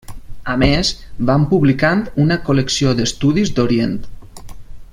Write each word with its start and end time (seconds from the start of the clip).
A 0.53 0.53
més, 0.61 0.87
van 1.29 1.45
publicant 1.51 2.01
una 2.25 2.39
col·lecció 2.47 2.95
d'estudis 3.01 3.53
d'Orient. 3.61 3.95